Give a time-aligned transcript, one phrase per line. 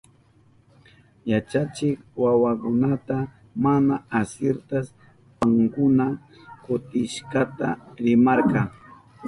[1.31, 3.17] Yachachikka wawakunata
[3.63, 6.05] mana asirtashpankuna
[6.63, 7.41] kutikashka
[8.03, 8.61] rimarka.